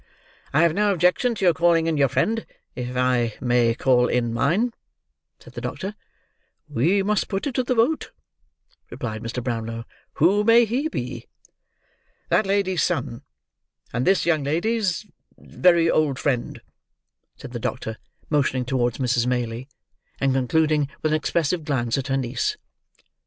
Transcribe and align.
"I 0.51 0.63
have 0.63 0.73
no 0.73 0.91
objection 0.91 1.35
to 1.35 1.45
your 1.45 1.53
calling 1.53 1.85
in 1.85 1.95
your 1.95 2.07
friend 2.07 2.43
if 2.75 2.97
I 2.97 3.35
may 3.39 3.75
call 3.75 4.07
in 4.07 4.33
mine," 4.33 4.73
said 5.39 5.53
the 5.53 5.61
doctor. 5.61 5.93
"We 6.67 7.03
must 7.03 7.27
put 7.27 7.45
it 7.45 7.53
to 7.53 7.63
the 7.63 7.75
vote," 7.75 8.09
replied 8.89 9.21
Mr. 9.21 9.43
Brownlow, 9.43 9.83
"who 10.13 10.43
may 10.43 10.65
he 10.65 10.89
be?" 10.89 11.27
"That 12.29 12.47
lady's 12.47 12.81
son, 12.81 13.21
and 13.93 14.07
this 14.07 14.25
young 14.25 14.43
lady's—very 14.43 15.91
old 15.91 16.17
friend," 16.17 16.59
said 17.35 17.51
the 17.51 17.59
doctor, 17.59 17.97
motioning 18.27 18.65
towards 18.65 18.97
Mrs. 18.97 19.27
Maylie, 19.27 19.67
and 20.19 20.33
concluding 20.33 20.89
with 21.03 21.11
an 21.13 21.17
expressive 21.17 21.63
glance 21.63 21.95
at 21.99 22.07
her 22.07 22.17
niece. 22.17 22.57